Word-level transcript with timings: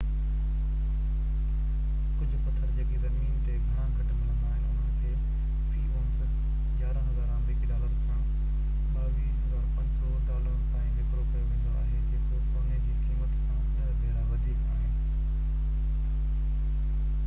ڪجهه 2.19 2.37
پٿر 2.45 2.69
جيڪي 2.77 3.01
زمين 3.01 3.35
تي 3.49 3.57
گهڻا 3.65 3.83
گهٽ 3.97 4.13
ملندا 4.21 4.53
آهن 4.53 4.63
انهن 4.69 4.95
کي 5.01 5.11
في 5.73 5.83
اونس 5.89 6.15
11000 6.87 7.29
آمريڪي 7.35 7.69
ڊالرن 7.73 8.01
کان 8.07 8.25
22500 8.95 10.15
ڊالرن 10.33 10.65
تائين 10.73 10.97
وڪرو 10.97 11.29
ڪيو 11.35 11.45
ويندو 11.53 11.77
آهي 11.85 12.01
جيڪو 12.09 12.41
سوني 12.49 12.81
جي 12.89 12.97
قيمت 13.05 13.37
کان 13.45 13.63
ڏهہ 13.77 13.95
ڀيرا 14.03 14.25
وڌيڪ 14.33 14.67
آهي 14.75 14.91